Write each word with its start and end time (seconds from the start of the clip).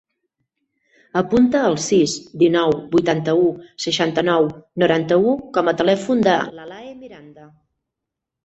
Apunta 1.19 1.59
el 1.71 1.75
sis, 1.83 2.15
dinou, 2.43 2.73
vuitanta-u, 2.95 3.45
seixanta-nou, 3.85 4.49
noranta-u 4.85 5.37
com 5.59 5.71
a 5.73 5.77
telèfon 5.83 6.25
de 6.31 6.35
l'Alae 6.57 6.93
Miranda. 7.05 7.47